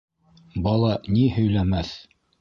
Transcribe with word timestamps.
Бала 0.67 0.95
ни 1.17 1.27
һөйләмәҫ? 1.37 1.97